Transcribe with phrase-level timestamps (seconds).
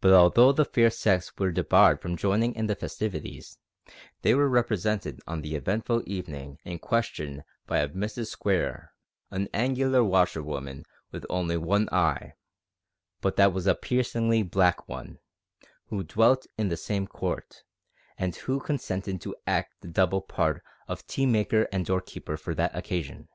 [0.00, 3.58] But although the fair sex were debarred from joining in the festivities,
[4.22, 8.90] they were represented on the eventful evening in question by a Mrs Square,
[9.30, 10.82] an angular washer woman
[11.12, 12.32] with only one eye
[13.20, 15.20] (but that was a piercingly black one),
[15.90, 17.62] who dwelt in the same court,
[18.18, 22.74] and who consented to act the double part of tea maker and doorkeeper for that
[22.74, 23.28] occasion.